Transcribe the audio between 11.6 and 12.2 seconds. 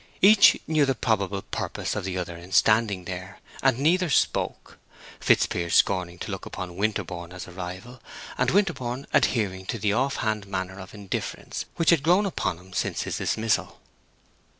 which had